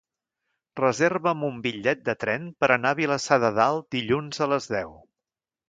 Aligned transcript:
Reserva'm 0.79 1.43
un 1.49 1.59
bitllet 1.65 2.01
de 2.09 2.15
tren 2.25 2.49
per 2.65 2.71
anar 2.77 2.95
a 2.95 2.99
Vilassar 3.03 3.41
de 3.47 3.55
Dalt 3.61 3.89
dilluns 3.99 4.45
a 4.47 4.51
les 4.57 4.69
deu. 4.77 4.99